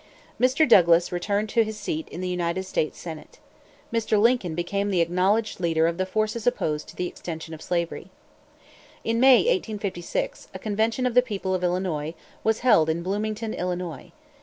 Mr. 0.39 0.67
Douglas 0.67 1.11
returned 1.11 1.47
to 1.49 1.63
his 1.63 1.77
seat 1.77 2.07
in 2.09 2.21
the 2.21 2.27
United 2.27 2.63
States 2.63 2.97
Senate. 2.97 3.37
Mr. 3.93 4.19
Lincoln 4.19 4.55
became 4.55 4.89
the 4.89 4.99
acknowledged 4.99 5.57
edged 5.57 5.59
leader 5.59 5.85
of 5.85 5.99
the 5.99 6.07
forces 6.07 6.47
opposed 6.47 6.87
to 6.87 6.95
the 6.95 7.05
extension 7.05 7.53
of 7.53 7.61
slavery. 7.61 8.09
In 9.03 9.19
May, 9.19 9.41
1856, 9.43 10.47
a 10.55 10.57
convention 10.57 11.05
of 11.05 11.13
the 11.13 11.21
people 11.21 11.53
of 11.53 11.63
Illinois 11.63 12.15
was 12.43 12.61
held 12.61 12.89
in 12.89 13.03
Bloomington, 13.03 13.53
Illinois. 13.53 14.11